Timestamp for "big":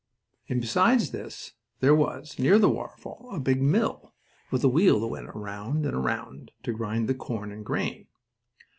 3.39-3.61